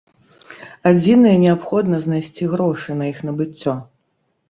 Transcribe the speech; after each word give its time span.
Адзінае, 0.91 1.35
неабходна 1.45 2.01
знайсці 2.09 2.51
грошы 2.57 2.89
на 2.99 3.15
іх 3.15 3.25
набыццё. 3.31 3.81